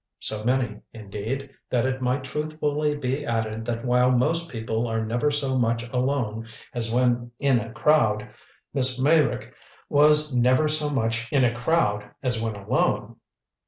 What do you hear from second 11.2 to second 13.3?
in a crowd as when alone.